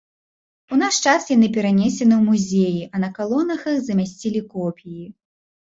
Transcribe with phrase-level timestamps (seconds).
[0.75, 5.03] У наш час яны перанесены ў музеі, а на калонах іх замясцілі копіі.